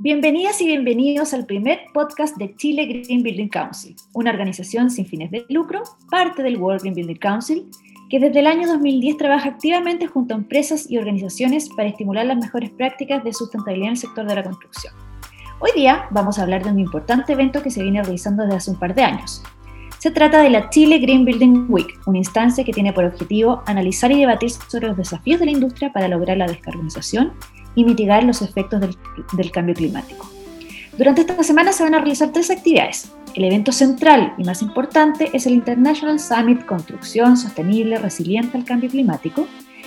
[0.00, 5.28] Bienvenidas y bienvenidos al primer podcast de Chile Green Building Council, una organización sin fines
[5.32, 7.66] de lucro, parte del World Green Building Council,
[8.08, 12.36] que desde el año 2010 trabaja activamente junto a empresas y organizaciones para estimular las
[12.36, 14.94] mejores prácticas de sustentabilidad en el sector de la construcción.
[15.58, 18.70] Hoy día vamos a hablar de un importante evento que se viene realizando desde hace
[18.70, 19.42] un par de años.
[19.98, 24.12] Se trata de la Chile Green Building Week, una instancia que tiene por objetivo analizar
[24.12, 27.32] y debatir sobre los desafíos de la industria para lograr la descarbonización
[27.78, 30.28] y mitigar los efectos del, cambio climático.
[30.96, 33.12] Durante esta semana se van a realizar tres actividades.
[33.36, 38.90] El evento central y más importante es el International Summit Construcción Sostenible Resiliente al Cambio
[38.90, 39.46] Climático,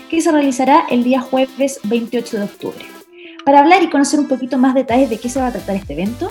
[0.09, 2.85] que se realizará el día jueves 28 de octubre.
[3.44, 5.91] Para hablar y conocer un poquito más detalles de qué se va a tratar este
[5.91, 6.30] evento,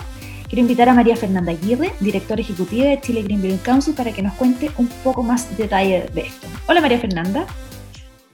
[0.49, 4.23] quiero invitar a María Fernanda Aguirre, directora ejecutiva de Chile Green Building Council, para que
[4.23, 6.47] nos cuente un poco más detalle de esto.
[6.67, 7.45] Hola María Fernanda.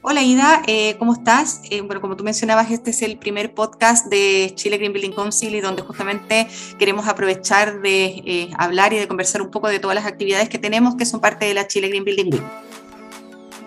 [0.08, 1.62] Hola Ida, eh, ¿cómo estás?
[1.68, 5.52] Eh, bueno, como tú mencionabas, este es el primer podcast de Chile Green Building Council
[5.52, 6.46] y donde justamente
[6.78, 10.58] queremos aprovechar de eh, hablar y de conversar un poco de todas las actividades que
[10.58, 12.42] tenemos que son parte de la Chile Green Building Week.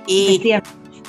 [0.07, 0.53] Y,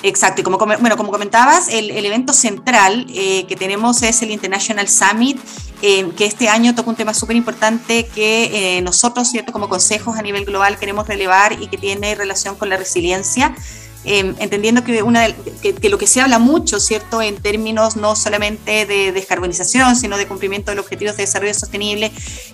[0.03, 5.39] exacto, y como, bueno, como comentabas, el, evento central que tenemos es el International Summit,
[5.79, 9.53] que este año toca un tema súper importante que nosotros, ¿cierto?
[9.53, 13.55] como consejos a nivel global queremos relevar y que tiene relación con la resiliencia.
[14.03, 15.27] Em, entendiendo que, una,
[15.61, 20.27] que, lo que se habla mucho, ¿cierto?, en términos no solamente de descarbonización, sino de
[20.27, 22.11] cumplimiento de los objetivos de desarrollo sostenible,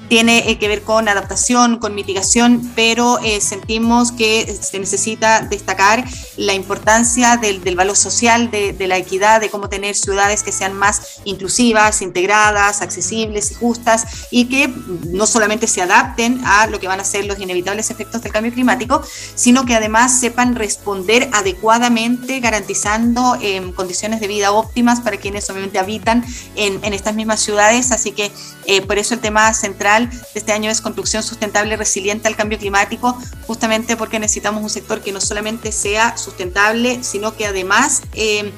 [0.10, 6.04] tiene eh, que ver con adaptación, con mitigación, pero eh, sentimos que se necesita destacar
[6.36, 10.52] la importancia del, del valor social, de, de, la equidad, de cómo tener ciudades que
[10.52, 14.68] sean más inclusivas, integradas, accesibles y justas, y que
[15.08, 18.52] no solamente se adapten a lo que van a ser los inevitables efectos del cambio
[18.52, 19.02] climático,
[19.36, 25.80] sino que además sepan responder adecuadamente, garantizando em, condiciones de vida óptimas para quienes obviamente
[25.80, 26.24] habitan
[26.56, 27.92] en, estas mismas ciudades.
[27.92, 28.32] Así que
[28.66, 32.36] eh, por eso el tema central de este año es construcción sustentable y resiliente al
[32.36, 38.02] cambio climático, justamente porque necesitamos un sector que no solamente sea sustentable, sino que además...
[38.14, 38.52] Em,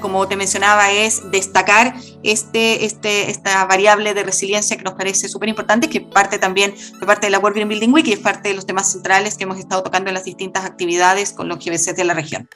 [0.00, 5.48] como te mencionaba, es destacar este, este, esta variable de resiliencia que nos parece súper
[5.48, 8.48] importante, que parte también de parte de la World Green Building Week y es parte
[8.48, 11.94] de los temas centrales que hemos estado tocando en las distintas actividades con los GBC
[11.96, 12.48] de la región.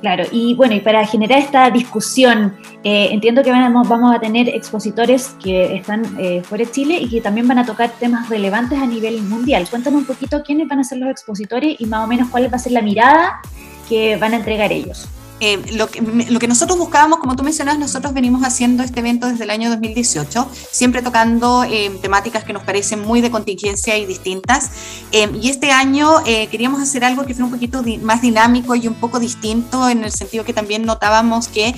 [0.00, 4.48] Claro, y bueno, y para generar esta discusión, eh, entiendo que vamos, vamos a tener
[4.48, 8.78] expositores que están eh, fuera de Chile y que también van a tocar temas relevantes
[8.78, 9.66] a nivel mundial.
[9.68, 12.56] Cuéntanos un poquito quiénes van a ser los expositores y más o menos cuál va
[12.56, 13.40] a ser la mirada
[13.88, 15.08] que van a entregar ellos.
[15.40, 19.28] Eh, lo, que, lo, que, nosotros buscábamos, como tú mencionas, nosotros venimos haciendo este evento
[19.28, 24.04] desde el año 2018, siempre tocando eh, temáticas que nos parecen muy de contingencia y
[24.04, 24.70] distintas.
[25.12, 26.08] Eh, y este año
[26.50, 30.12] queríamos hacer algo que fuera un poquito más dinámico y un poco distinto, en el
[30.12, 31.74] sentido que también notábamos que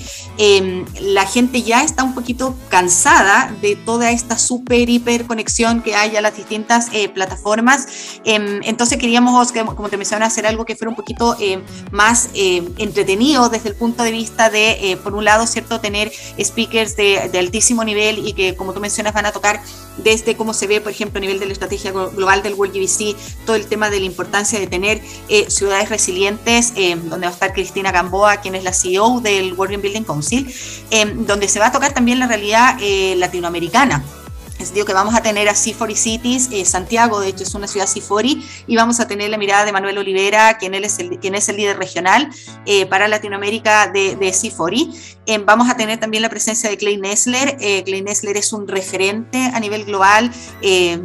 [0.99, 6.15] la gente ya está un poquito cansada de toda esta super, hiper conexión que hay
[6.15, 7.87] a las distintas plataformas.
[8.23, 11.37] entonces queríamos, como te mencionaba, hacer algo que fuera un poquito
[11.91, 16.95] más entretenido desde el punto de vista de, eh, por un lado, ¿cierto?, tener speakers
[16.95, 19.61] de, altísimo nivel y que, como tú mencionas, van a tocar
[19.97, 23.15] desde cómo se ve, por ejemplo, a nivel de la estrategia global del World GBC,
[23.45, 27.33] todo el tema de la importancia de tener eh, ciudades resilientes, eh, donde va a
[27.33, 30.53] estar Cristina Gamboa, quien es la CEO del World Building Council,
[31.15, 32.77] donde se va a tocar también la realidad
[33.15, 34.03] latinoamericana
[34.73, 37.87] digo que vamos a tener a C40 Cities, eh, Santiago de hecho es una ciudad
[37.87, 41.49] C40, y vamos a tener la mirada de Manuel Olivera, quien, es, el, quien es
[41.49, 42.29] el líder regional
[42.65, 45.17] eh, para Latinoamérica de, de C40.
[45.31, 47.55] Eh, vamos a tener también la presencia de Clay Nessler.
[47.85, 50.29] Clay Nessler es un referente a nivel global,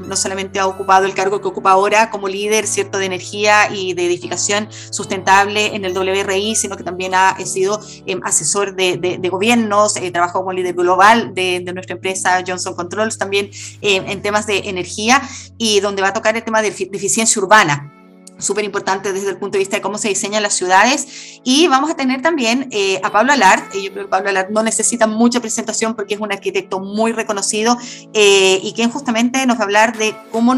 [0.08, 3.94] no solamente ha ocupado el cargo que ocupa ahora como líder cierto, de energía y
[3.94, 7.80] de edificación sustentable en el WRI, sino que también ha sido
[8.24, 13.50] asesor de, de, gobiernos, trabajó como líder global de, de nuestra empresa Johnson Controls también
[13.82, 15.22] eh, en temas de energía
[15.58, 17.95] y donde va a tocar el tema de eficiencia urbana
[18.38, 21.40] súper importante desde el punto de vista de cómo se diseñan las ciudades.
[21.44, 23.72] Y vamos a tener también eh, a Pablo Alard.
[23.72, 27.76] Yo creo que Pablo Alard no necesita mucha presentación porque es un arquitecto muy reconocido
[28.12, 30.54] eh, y quien justamente nos va a hablar de cómo,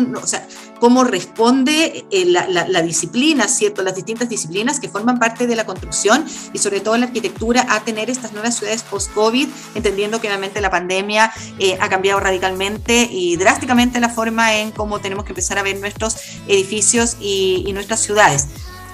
[0.80, 3.82] cómo responde eh, la, disciplina, ¿cierto?
[3.82, 7.80] Las distintas disciplinas que forman parte de la construcción y sobre todo la arquitectura a
[7.80, 13.36] tener estas nuevas ciudades post-COVID, entendiendo que obviamente la pandemia eh, ha cambiado radicalmente y
[13.36, 16.16] drásticamente la forma en cómo tenemos que empezar a ver nuestros
[16.46, 18.48] edificios y, nuestras ciudades.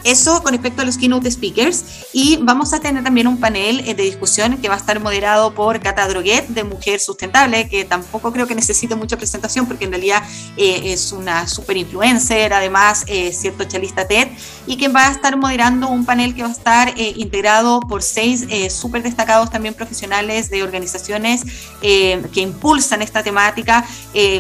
[0.05, 1.85] Eso con respecto a los keynote speakers.
[2.13, 5.55] Y vamos a tener también un panel eh, de discusión que va a estar moderado
[5.55, 9.93] por Cata Droguet de Mujer Sustentable, que tampoco creo que necesite mucha presentación porque en
[9.93, 10.23] realidad
[10.59, 14.29] eh, es una super influencer, además eh, cierto chalista TED,
[14.67, 18.47] y que va a estar moderando un panel que va a estar integrado por seis
[18.71, 21.43] súper destacados también profesionales de organizaciones
[21.81, 23.85] que impulsan esta temática,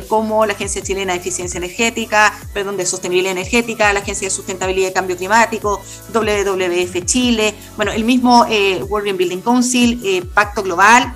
[0.08, 4.90] como la Agencia Chilena de Eficiencia Energética, perdón, de Sostenibilidad Energética, la Agencia de Sustentabilidad
[4.90, 10.62] y Cambio Climático, WWF Chile, bueno, el mismo eh, World Green Building Council, eh, Pacto
[10.62, 11.14] Global,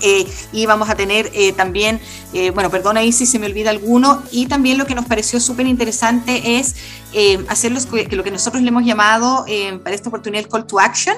[0.00, 2.00] eh, y vamos a tener también,
[2.54, 5.66] bueno, perdona ahí si se me olvida alguno, y también lo que nos pareció súper
[5.66, 6.76] interesante es
[7.48, 9.44] hacer lo que nosotros le hemos llamado
[9.82, 11.16] para esta oportunidad el call to action,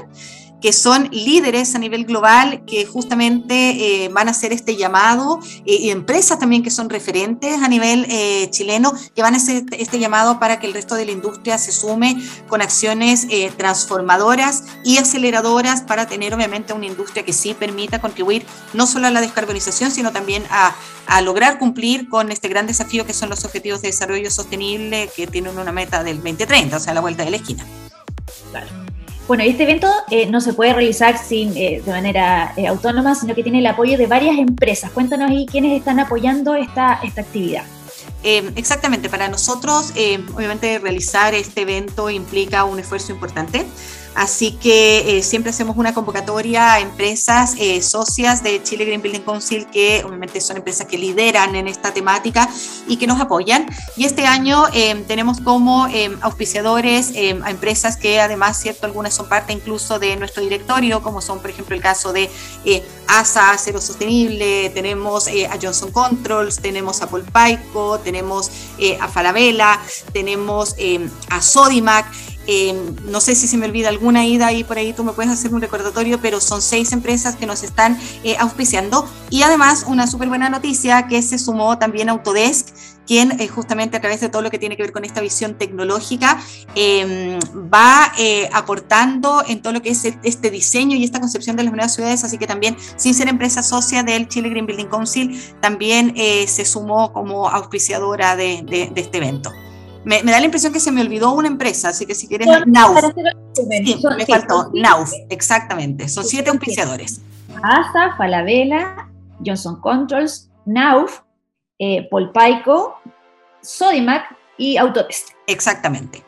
[0.60, 5.76] que son líderes a nivel global que justamente eh, van a hacer este llamado, eh,
[5.80, 9.98] y empresas también que son referentes a nivel eh, chileno, que van a hacer este
[9.98, 12.16] llamado para que el resto de la industria se sume
[12.48, 13.26] con acciones
[13.56, 19.10] transformadoras y aceleradoras para tener obviamente una industria que sí permita contribuir no solo a
[19.10, 20.74] la descarbonización, sino también a,
[21.06, 25.26] a lograr cumplir con este gran desafío que son los objetivos de desarrollo sostenible que
[25.26, 27.64] tienen una meta del 2030, o sea, la vuelta de la esquina.
[28.50, 28.89] Claro.
[29.30, 33.32] Bueno, este evento eh, no se puede realizar sin, eh, de manera eh, autónoma, sino
[33.32, 34.90] que tiene el apoyo de varias empresas.
[34.90, 37.62] Cuéntanos ahí quiénes están apoyando esta, esta actividad.
[38.22, 39.92] Exactamente, para nosotros,
[40.34, 43.66] obviamente, realizar este evento implica un esfuerzo importante.
[44.14, 49.20] Así que eh, siempre hacemos una convocatoria a empresas eh, socias de Chile Green Building
[49.20, 52.48] Council, que obviamente son empresas que lideran en esta temática
[52.88, 53.66] y que nos apoyan.
[53.96, 55.86] Y este año em, tenemos como
[56.22, 57.12] auspiciadores
[57.42, 61.50] a empresas que además, cierto, algunas son parte incluso de nuestro directorio, como son, por
[61.50, 62.28] ejemplo, el caso de
[62.64, 68.50] eh, ASA, Cero Sostenible, tenemos a Johnson Controls, tenemos a Polpaico, tenemos
[69.00, 69.80] a Falabella,
[70.12, 70.74] tenemos
[71.28, 72.06] a Sodimac.
[72.52, 75.30] Em, no sé si se me olvida alguna ida y por ahí tú me puedes
[75.30, 79.08] hacer un recordatorio, pero son seis empresas que nos están eh, auspiciando.
[79.30, 82.66] Y además, una súper buena noticia que se sumó también Autodesk,
[83.06, 85.58] quien eh, justamente a través de todo lo que tiene que ver con esta visión
[85.58, 86.42] tecnológica
[86.74, 87.38] em,
[87.72, 91.72] va eh, aportando en todo lo que es este diseño y esta concepción de las
[91.72, 96.16] nuevas ciudades, así que también sin ser empresa socia del Chile Green Building Council, también
[96.16, 99.52] se sumó como auspiciadora de este evento.
[100.04, 102.98] Me, da la impresión que se me olvidó una empresa, así que si quieres, Nauf.
[103.52, 103.66] Sí,
[104.16, 106.08] me faltó, Nauf, exactamente.
[106.08, 107.20] Son siete auspiciadores.
[107.62, 109.08] ASA, Falabella,
[109.44, 111.20] Johnson Controls, Nauf,
[111.78, 112.98] eh, Polpaico,
[113.60, 115.30] Sodimac y Autotest.
[115.46, 116.24] Exactamente.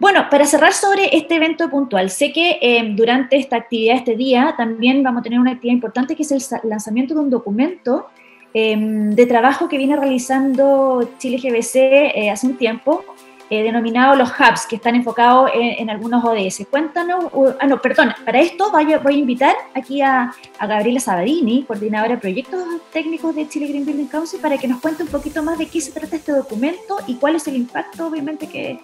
[0.00, 4.54] Bueno, para cerrar sobre este evento puntual, sé que eh, durante esta actividad, este día,
[4.56, 8.08] también vamos a tener una actividad importante que es el lanzamiento de un documento
[8.56, 13.04] Em, de trabajo que viene realizando Chile GBC eh, hace un tiempo,
[13.50, 16.64] eh, denominado los hubs, que están enfocados en, algunos ODS.
[16.70, 17.24] Cuéntanos,
[17.58, 22.14] ah, no, perdón, para esto voy a, voy a invitar aquí a, Gabriela Sabadini, coordinadora
[22.14, 22.62] de proyectos
[22.92, 25.80] técnicos de Chile Green Building Council, para que nos cuente un poquito más de qué
[25.80, 28.78] se trata este documento y cuál es el impacto, obviamente, que,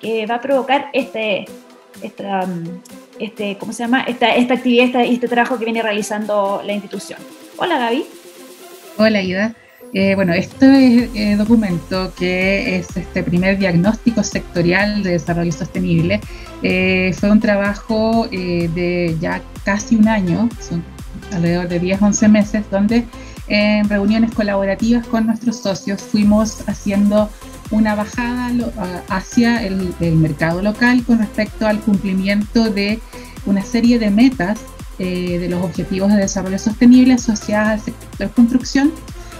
[0.00, 1.44] que va a provocar este,
[2.02, 2.44] esta,
[3.20, 4.02] este, ¿cómo se llama?
[4.02, 7.20] Esta, esta actividad y este trabajo que viene realizando la institución.
[7.56, 8.21] Hola, Gaby.
[8.98, 9.54] Hola Ida.
[9.94, 16.20] Eh, bueno, este eh, documento, que es este primer diagnóstico sectorial de desarrollo sostenible,
[16.62, 20.84] eh, fue un trabajo de ya casi un año, son
[21.32, 23.04] alrededor de 10, 11 meses, donde
[23.48, 27.30] en reuniones colaborativas con nuestros socios fuimos haciendo
[27.70, 28.50] una bajada
[29.08, 33.00] hacia el, el mercado local con respecto al cumplimiento de
[33.46, 34.60] una serie de metas
[35.02, 38.92] eh, de los Objetivos de Desarrollo Sostenible asociadas al sector construcción,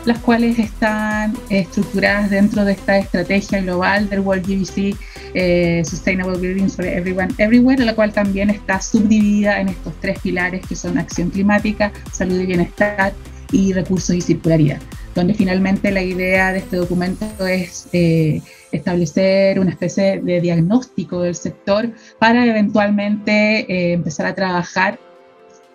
[0.04, 4.96] las cuales están estructuradas dentro de esta estrategia global del World GBC
[5.34, 10.66] eh, Sustainable Buildings for Everyone Everywhere, la cual también está subdividida en estos tres pilares
[10.66, 13.12] que son acción climática, salud y bienestar
[13.52, 14.80] y recursos y circularidad,
[15.14, 18.42] donde finalmente la idea de este documento es eh,
[18.72, 24.98] establecer una especie de diagnóstico del sector para eventualmente empezar a trabajar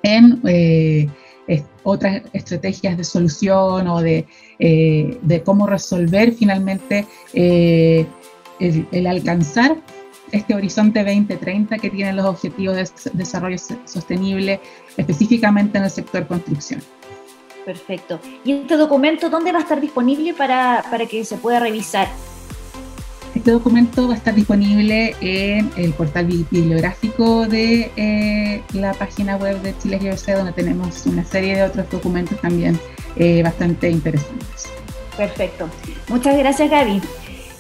[0.04, 1.08] en eh,
[1.84, 4.26] otras estrategias de solución o de,
[4.60, 8.06] eh, de cómo resolver finalmente eh,
[8.60, 9.78] el, alcanzar
[10.34, 14.60] este horizonte 2030 que tienen los objetivos de desarrollo sostenible
[14.98, 16.82] específicamente en el sector construcción.
[17.64, 18.20] Perfecto.
[18.44, 22.10] ¿Y este documento dónde va a estar disponible para, para que se pueda revisar?
[23.48, 29.62] Este documento va a estar disponible en el portal bibliográfico de eh, la página web
[29.62, 32.78] de Chile GBC, donde tenemos una serie de otros documentos también
[33.16, 34.68] eh, bastante interesantes.
[35.16, 35.70] Perfecto.
[36.10, 37.02] Muchas gracias, Gaby.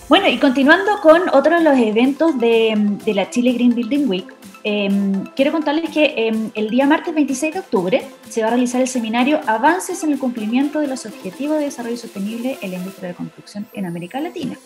[0.09, 4.37] Bueno, y continuando con otro de los eventos de, la Chile Green Building Week,
[4.69, 8.81] Em, quiero contarles que em, el día martes 26 de octubre se va a realizar
[8.81, 13.07] el seminario Avances en el cumplimiento de los objetivos de desarrollo sostenible en la industria
[13.07, 14.57] de construcción en América Latina.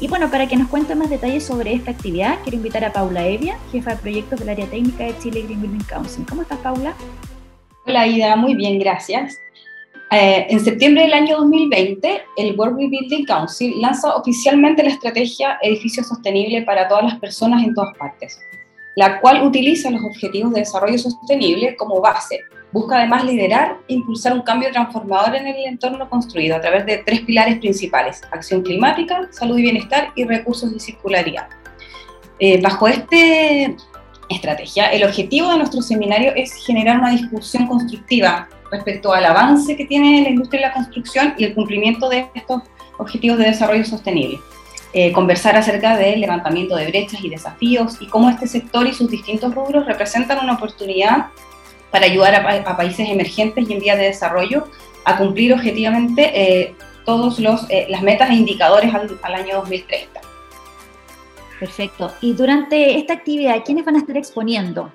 [0.00, 3.26] Y bueno, para que nos cuente más detalles sobre esta actividad, quiero invitar a Paula
[3.26, 6.24] Evia, jefa de proyectos del área técnica de Chile Green Building Council.
[6.28, 6.94] ¿Cómo estás, Paula?
[7.86, 9.36] Hola, Ida, muy bien, gracias.
[10.10, 16.04] Eh, en septiembre del año 2020, el World Rebuilding Council lanza oficialmente la estrategia Edificio
[16.04, 18.38] Sostenible para todas las personas en todas partes
[18.98, 22.40] la cual utiliza los Objetivos de Desarrollo Sostenible como base.
[22.70, 26.98] Busca además liderar e impulsar un cambio transformador en el entorno construido a través de
[26.98, 31.48] tres pilares principales, acción climática, salud y bienestar y recursos de circularidad.
[32.38, 33.16] Eh, bajo esta
[34.28, 39.86] estrategia, el objetivo de nuestro seminario es generar una discusión constructiva respecto al avance que
[39.86, 42.62] tiene la industria de la construcción y el cumplimiento de estos
[42.98, 44.38] objetivos de desarrollo sostenible.
[44.92, 49.10] Eh, conversar acerca del levantamiento de brechas y desafíos y cómo este sector y sus
[49.10, 51.26] distintos rubros representan una oportunidad
[51.90, 54.68] para ayudar a, países emergentes y en vías de desarrollo
[55.04, 57.38] a cumplir objetivamente eh, todas
[57.70, 60.20] eh, las metas e indicadores al, al año 2030.
[61.58, 62.12] Perfecto.
[62.20, 64.92] Y durante esta actividad, ¿quiénes van a estar exponiendo?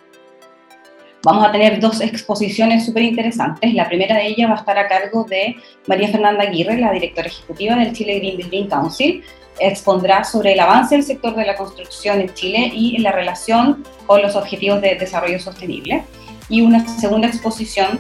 [1.26, 3.74] Vamos a tener dos exposiciones súper interesantes.
[3.74, 5.56] La primera de ellas va a estar a cargo de
[5.88, 9.24] María Fernanda Aguirre, la directora ejecutiva del Chile Green Building Council,
[9.60, 13.86] expondrá sobre el avance del sector de la construcción en Chile y en la relación
[14.06, 16.04] con los objetivos de desarrollo sostenible.
[16.50, 18.00] Y una segunda exposición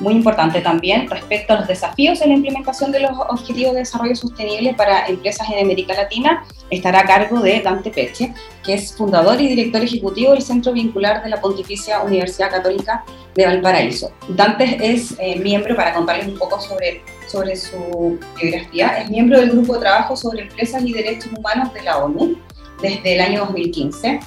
[0.00, 4.16] muy importante también respecto a los desafíos en la implementación de los objetivos de desarrollo
[4.16, 8.34] sostenible para empresas en América Latina, estará a cargo de Dante Peche,
[8.64, 13.04] que es fundador y director ejecutivo del Centro Vincular de la Pontificia Universidad Católica
[13.36, 14.10] de Valparaíso.
[14.28, 17.02] Dante es eh, miembro, para contarles un poco sobre
[17.34, 18.98] sobre su biografía.
[18.98, 22.36] Es miembro del Grupo de Trabajo sobre Empresas y Derechos Humanos de la ONU
[22.80, 24.20] desde el año 2015,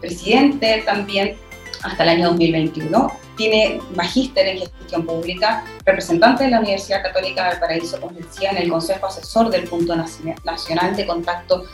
[0.00, 1.36] presidente también
[1.84, 3.12] hasta el año 2021.
[3.36, 8.58] Tiene magíster en gestión pública, representante de la Universidad Católica de Valparaíso, como decía, en
[8.58, 11.64] el Consejo Asesor del Punto Nacional de Contacto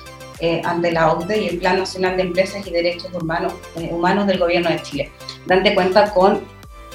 [0.41, 4.27] eh, ante la OCDE y el Plan Nacional de Empresas y Derechos Humanos, eh, Humanos
[4.27, 5.13] del Gobierno de Chile.
[5.47, 6.41] Dante cuenta con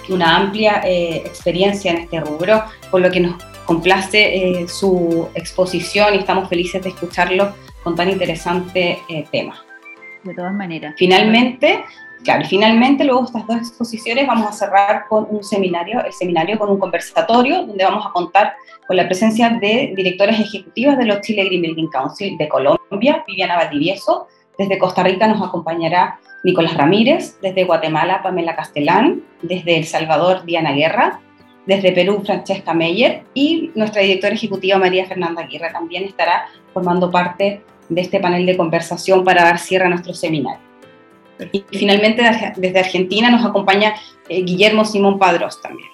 [0.09, 6.13] una amplia eh, experiencia en este rubro, por lo que nos complace eh, su exposición
[6.13, 7.53] y estamos felices de escucharlo
[7.83, 9.63] con tan interesante eh, tema.
[10.23, 10.95] De todas maneras.
[10.97, 11.83] Finalmente,
[12.25, 16.69] claro, finalmente luego estas dos exposiciones vamos a cerrar con un seminario, el seminario con
[16.69, 18.55] un conversatorio donde vamos a contar
[18.87, 23.55] con la presencia de directoras ejecutivas de los Chile Green Building Council de Colombia, Viviana
[23.55, 24.27] Valdivieso,
[24.57, 30.71] desde Costa Rica nos acompañará Nicolás Ramírez, desde Guatemala Pamela Castellán, desde El Salvador Diana
[30.71, 31.19] Guerra,
[31.65, 33.23] desde Perú, Francesca Meyer.
[33.33, 38.55] Y nuestra directora ejecutiva María Fernanda Aguirre también estará formando parte de este panel de
[38.55, 40.64] conversación para dar cierre a nuestro seminario.
[41.51, 42.23] Y finalmente
[42.55, 43.95] desde Argentina nos acompaña
[44.29, 45.89] eh, Guillermo Simón Padros también.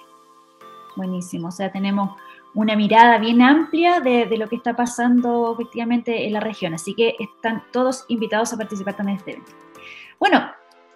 [0.96, 2.10] Buenísimo, o sea, tenemos
[2.54, 7.14] una mirada bien amplia de, lo que está pasando efectivamente en la región, así que
[7.18, 9.52] están todos invitados a participar también de este evento.
[10.18, 10.50] Bueno,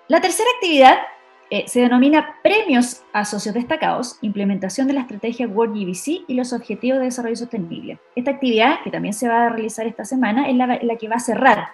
[0.08, 0.98] la tercera actividad
[1.48, 6.52] eh, se denomina Premios a Socios Destacados, implementación de la estrategia World GBC y los
[6.52, 7.98] Objetivos de Desarrollo Sostenible.
[8.16, 11.20] Esta actividad, que también se va a realizar esta semana, es la, que va a
[11.20, 11.68] cerrar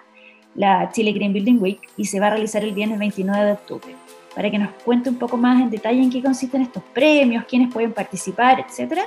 [0.55, 3.95] la Chile Green Building Week y se va a realizar el viernes 29 de octubre.
[4.35, 7.71] Para que nos cuente un poco más en detalle en qué consisten estos premios, quiénes
[7.71, 9.01] pueden participar, etc.,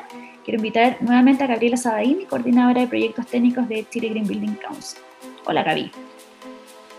[0.45, 5.01] quiero invitar nuevamente a Gabriela Sabadini, coordinadora de proyectos técnicos de Chile Green Building Council.
[5.45, 5.91] Hola, Gaby.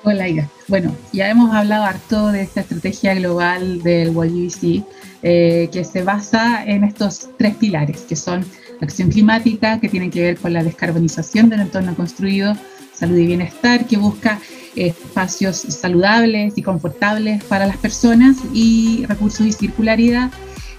[0.03, 0.25] Hola.
[0.67, 4.83] Bueno, ya hemos hablado harto de esta estrategia global del YGBC,
[5.23, 8.45] eh, que se basa en estos tres pilares, que son
[8.79, 12.55] acción climática, que tienen que ver con la descarbonización del entorno construido,
[12.97, 14.39] salud y bienestar, que busca
[14.75, 20.31] espacios saludables y confortables para las personas, y recursos y circularidad,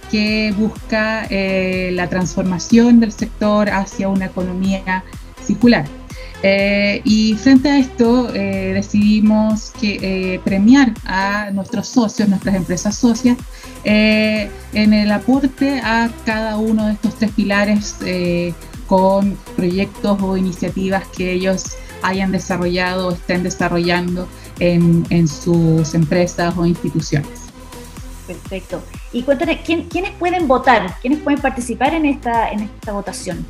[0.09, 5.03] que busca eh, la transformación del sector hacia una economía
[5.45, 5.85] circular.
[6.41, 13.37] Eh, y frente a esto eh, decidimos que, premiar a nuestros socios, nuestras empresas socias,
[13.83, 17.95] en el aporte a cada uno de estos tres pilares
[18.87, 24.27] con proyectos o iniciativas que ellos hayan desarrollado o estén desarrollando
[24.59, 27.49] en, en sus empresas o instituciones.
[28.27, 28.83] Perfecto.
[29.11, 30.95] Y cuéntame, ¿quiénes pueden votar?
[31.01, 33.45] ¿Quiénes pueden participar en esta, en esta votación?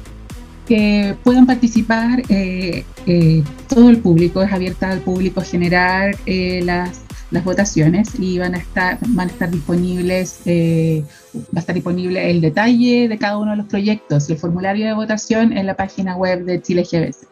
[0.70, 7.01] que puedan participar eh, eh, todo el público, es abierta al público generar eh, las,
[7.32, 12.39] las, votaciones y van a estar, van a estar disponibles, va a estar disponible el
[12.39, 16.46] detalle de cada uno de los proyectos, el formulario de votación en la página web
[16.46, 17.29] de Chile GBC.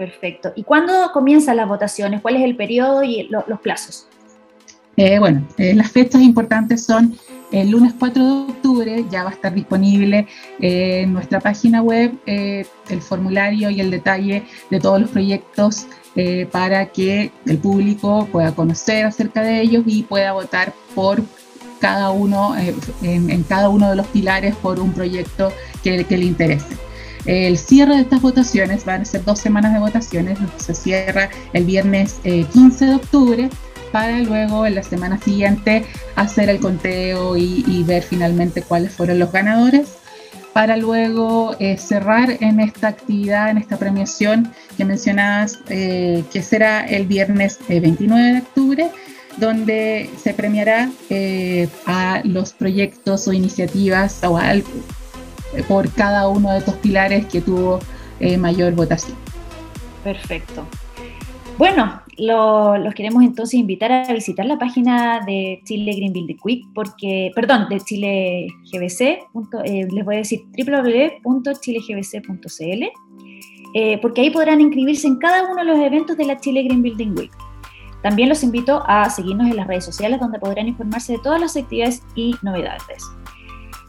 [0.00, 0.50] Perfecto.
[0.56, 2.22] ¿Y cuándo comienzan las votaciones?
[2.22, 4.06] ¿Cuál es el periodo y los plazos?
[4.96, 7.18] Eh, bueno, eh, las fechas importantes son
[7.52, 10.26] el lunes 4 de octubre, ya va a estar disponible
[10.58, 15.86] eh, en nuestra página web el formulario y el detalle de todos los proyectos
[16.50, 21.22] para que el público pueda conocer acerca de ellos y pueda votar por
[21.78, 22.54] cada uno,
[23.02, 25.52] en, cada uno de los pilares por un proyecto
[25.84, 26.89] que, que le interese.
[27.26, 31.64] El cierre de estas votaciones van a ser dos semanas de votaciones, se cierra el
[31.64, 33.50] viernes 15 de octubre
[33.92, 35.84] para luego en la semana siguiente
[36.16, 39.96] hacer el conteo y, ver finalmente cuáles fueron los ganadores,
[40.52, 46.80] para luego eh, cerrar en esta actividad, en esta premiación que mencionabas, eh, que será
[46.86, 48.90] el viernes 29 eh, de octubre,
[49.38, 50.90] donde se premiará
[51.86, 54.36] a los proyectos o iniciativas o
[55.68, 57.80] por cada uno de estos pilares que tuvo
[58.38, 59.16] mayor votación.
[60.04, 60.66] Perfecto.
[61.60, 67.30] Bueno, los queremos entonces invitar a visitar la página de Chile Green Building Quick, porque,
[67.34, 69.18] perdón, de Chile GBC,
[69.64, 72.82] eh, les voy a decir www.chilegbc.cl,
[73.74, 76.82] eh, porque ahí podrán inscribirse en cada uno de los eventos de la Chile Green
[76.82, 77.32] Building Week.
[78.02, 81.56] También los invito a seguirnos en las redes sociales donde podrán informarse de todas las
[81.56, 83.04] actividades y novedades.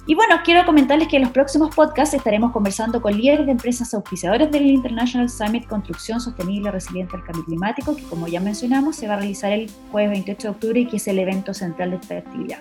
[0.08, 3.94] Y bueno, quiero comentarles que en los próximos podcasts estaremos conversando con líderes de empresas
[3.94, 9.08] auspiciadores del International Summit Construcción Sostenible Resiliente al Cambio Climático, que como ya mencionamos se
[9.08, 11.98] va a realizar el jueves 28 de octubre y que es el evento central de
[11.98, 12.60] esta actividad.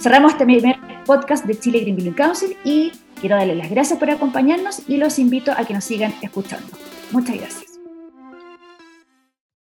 [0.00, 4.08] Cerramos este primer podcast de Chile Green Building Council y quiero darles las gracias por
[4.08, 6.68] acompañarnos y los invito a que nos sigan escuchando.
[7.10, 7.69] Muchas gracias.